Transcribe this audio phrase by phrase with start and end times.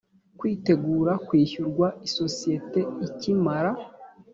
[0.39, 3.71] kwitegura kwishyurwa isosiyete ikimara